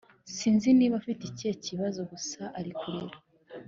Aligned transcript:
sinzi 0.35 0.67
niba 0.77 0.95
afite 1.01 1.21
ikihe 1.25 1.53
kibazo 1.65 1.99
gusa 2.11 2.41
ari 2.59 2.71
kurira 2.79 3.17